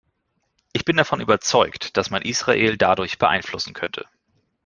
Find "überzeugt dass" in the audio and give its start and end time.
1.21-2.09